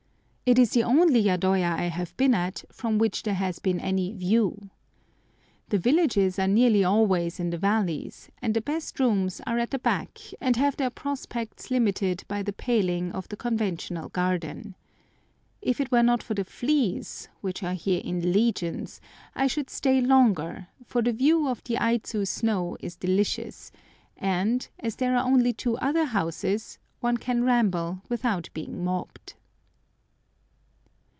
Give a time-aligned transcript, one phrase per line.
[0.51, 4.11] It is the only yadoya I have been at from which there has been any
[4.11, 4.69] view.
[5.69, 9.79] The villages are nearly always in the valleys, and the best rooms are at the
[9.79, 14.75] back, and have their prospects limited by the paling of the conventional garden.
[15.61, 18.99] If it were not for the fleas, which are here in legions,
[19.33, 23.71] I should stay longer, for the view of the Aidzu snow is delicious,
[24.17, 29.35] and, as there are only two other houses, one can ramble without being mobbed.